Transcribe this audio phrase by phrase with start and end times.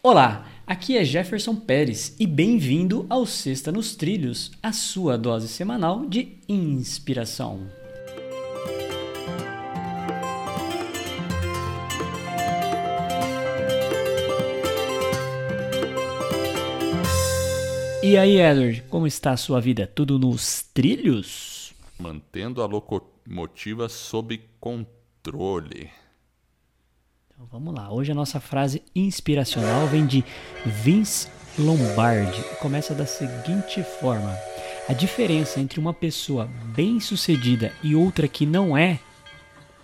[0.00, 6.06] Olá, aqui é Jefferson Pérez e bem-vindo ao Sexta nos Trilhos, a sua dose semanal
[6.06, 7.68] de inspiração.
[18.00, 19.84] E aí, Edward, como está a sua vida?
[19.84, 21.74] Tudo nos trilhos?
[21.98, 25.90] Mantendo a locomotiva sob controle.
[27.38, 27.88] Então vamos lá.
[27.92, 30.24] Hoje a nossa frase inspiracional vem de
[30.66, 34.36] Vince Lombardi começa da seguinte forma:
[34.88, 38.98] A diferença entre uma pessoa bem-sucedida e outra que não é,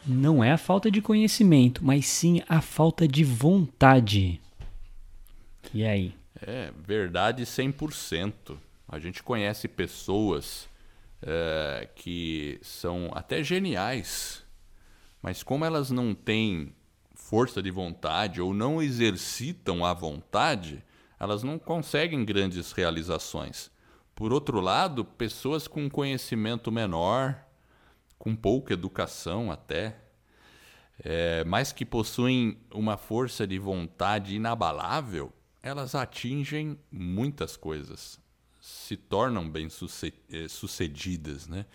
[0.05, 4.41] não é a falta de conhecimento, mas sim a falta de vontade.
[5.73, 6.13] E aí?
[6.45, 8.59] É verdade 100%.
[8.89, 10.69] A gente conhece pessoas
[11.23, 14.43] é, que são até geniais,
[15.23, 16.75] mas como elas não têm
[17.15, 20.85] força de vontade ou não exercitam a vontade,
[21.19, 23.71] elas não conseguem grandes realizações.
[24.15, 27.41] Por outro lado, pessoas com conhecimento menor,
[28.19, 29.97] com pouca educação até,
[31.03, 38.21] é, mas que possuem uma força de vontade inabalável, elas atingem muitas coisas,
[38.61, 39.67] se tornam bem
[40.31, 41.67] é, sucedidas, né?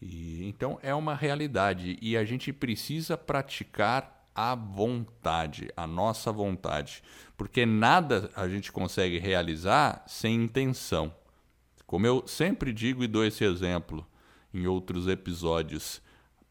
[0.00, 7.02] E, então é uma realidade e a gente precisa praticar a vontade, a nossa vontade.
[7.36, 11.14] Porque nada a gente consegue realizar sem intenção.
[11.86, 14.06] Como eu sempre digo e dou esse exemplo
[14.52, 16.02] em outros episódios,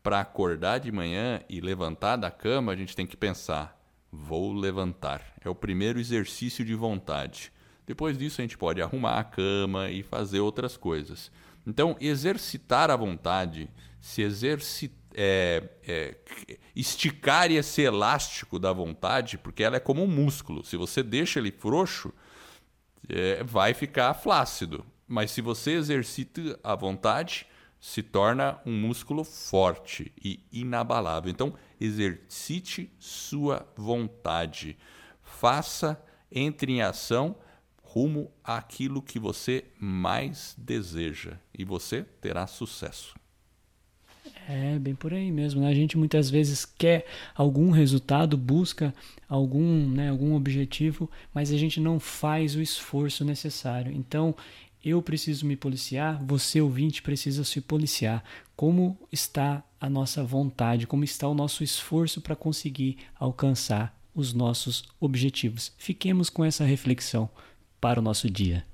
[0.01, 3.79] para acordar de manhã e levantar da cama, a gente tem que pensar:
[4.11, 5.21] vou levantar.
[5.43, 7.51] É o primeiro exercício de vontade.
[7.85, 11.31] Depois disso, a gente pode arrumar a cama e fazer outras coisas.
[11.65, 13.69] Então, exercitar a vontade,
[13.99, 16.15] se exercitar é, é,
[16.75, 20.63] esticar esse elástico da vontade, porque ela é como um músculo.
[20.63, 22.13] Se você deixa ele frouxo,
[23.07, 24.85] é, vai ficar flácido.
[25.07, 27.47] Mas se você exercita a vontade,
[27.79, 31.31] se torna um músculo forte e inabalável.
[31.31, 34.77] Então, exercite sua vontade.
[35.23, 36.01] Faça,
[36.31, 37.35] entre em ação
[37.81, 43.15] rumo àquilo que você mais deseja e você terá sucesso.
[44.51, 45.61] É, bem por aí mesmo.
[45.61, 45.67] Né?
[45.67, 47.05] A gente muitas vezes quer
[47.35, 48.91] algum resultado, busca
[49.27, 53.91] algum, né, algum objetivo, mas a gente não faz o esforço necessário.
[53.91, 54.33] Então,
[54.83, 58.23] eu preciso me policiar, você ouvinte precisa se policiar.
[58.55, 64.83] Como está a nossa vontade, como está o nosso esforço para conseguir alcançar os nossos
[64.99, 65.71] objetivos?
[65.77, 67.29] Fiquemos com essa reflexão
[67.79, 68.65] para o nosso dia.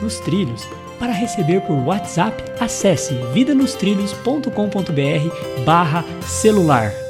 [0.01, 0.63] nos trilhos.
[1.01, 7.04] Para receber por WhatsApp, acesse vidanostrilhos.com.br barra celular.